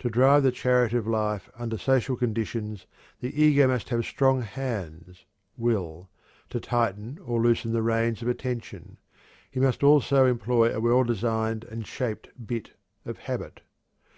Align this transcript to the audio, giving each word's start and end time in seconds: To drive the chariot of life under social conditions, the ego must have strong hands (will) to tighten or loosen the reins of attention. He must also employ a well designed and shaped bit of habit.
To 0.00 0.10
drive 0.10 0.42
the 0.42 0.52
chariot 0.52 0.92
of 0.92 1.06
life 1.06 1.48
under 1.58 1.78
social 1.78 2.14
conditions, 2.14 2.84
the 3.20 3.42
ego 3.42 3.66
must 3.68 3.88
have 3.88 4.04
strong 4.04 4.42
hands 4.42 5.24
(will) 5.56 6.10
to 6.50 6.60
tighten 6.60 7.18
or 7.24 7.40
loosen 7.40 7.72
the 7.72 7.80
reins 7.80 8.20
of 8.20 8.28
attention. 8.28 8.98
He 9.50 9.60
must 9.60 9.82
also 9.82 10.26
employ 10.26 10.74
a 10.76 10.80
well 10.80 11.04
designed 11.04 11.64
and 11.64 11.86
shaped 11.86 12.28
bit 12.46 12.72
of 13.06 13.16
habit. 13.20 13.62